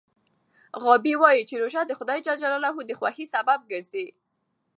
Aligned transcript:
غابي 0.83 1.13
وايي 1.21 1.43
چې 1.49 1.55
روژه 1.61 1.81
د 1.85 1.91
خدای 1.99 2.19
د 2.89 2.91
خوښۍ 2.99 3.25
سبب 3.35 3.59
ګرځي. 3.71 4.05